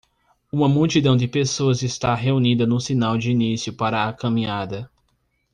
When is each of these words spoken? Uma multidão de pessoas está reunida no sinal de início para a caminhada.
Uma 0.51 0.67
multidão 0.67 1.15
de 1.15 1.27
pessoas 1.27 1.83
está 1.83 2.15
reunida 2.15 2.65
no 2.65 2.79
sinal 2.81 3.19
de 3.19 3.29
início 3.29 3.71
para 3.71 4.07
a 4.09 4.11
caminhada. 4.11 4.89